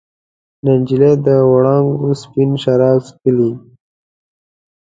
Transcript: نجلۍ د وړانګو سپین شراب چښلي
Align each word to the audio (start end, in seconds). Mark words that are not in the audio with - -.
نجلۍ 0.65 1.11
د 1.25 1.27
وړانګو 1.51 2.09
سپین 2.21 2.51
شراب 2.63 2.99
چښلي 3.07 3.51